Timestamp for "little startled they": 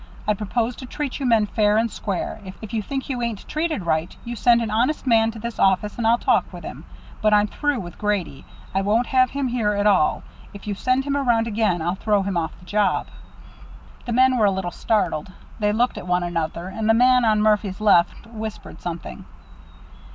14.51-15.71